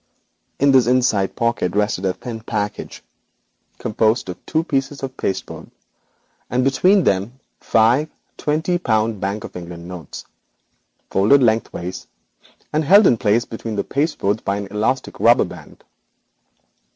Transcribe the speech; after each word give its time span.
In 0.57 0.71
this 0.71 0.87
inside 0.87 1.35
pocket 1.35 1.75
rested 1.75 2.05
a 2.05 2.13
thin 2.13 2.39
package, 2.41 3.03
composed 3.77 4.29
of 4.29 4.43
two 4.47 4.63
pieces 4.63 5.03
of 5.03 5.15
cardboard, 5.15 5.69
and 6.49 6.63
between 6.63 7.03
them 7.03 7.23
rested 7.33 7.39
five 7.59 8.09
twenty 8.35 8.79
pound 8.79 9.21
Bank 9.21 9.43
of 9.43 9.55
England 9.55 9.87
notes, 9.87 10.25
folded 11.11 11.43
lengthwise, 11.43 12.07
held 12.73 13.05
in 13.05 13.17
place 13.17 13.45
by 13.45 14.57
an 14.57 14.67
elastic 14.71 15.19
rubber 15.19 15.45
band. 15.45 15.83